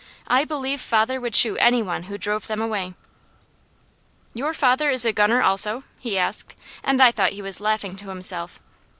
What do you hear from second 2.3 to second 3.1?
them away."